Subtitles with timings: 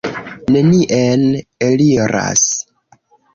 [0.55, 1.25] Nenien
[1.67, 2.45] eliras.